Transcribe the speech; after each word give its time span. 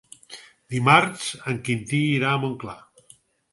Dimarts 0.75 1.27
en 1.53 1.61
Quintí 1.69 2.01
irà 2.17 2.33
a 2.35 2.43
Montclar. 2.47 2.77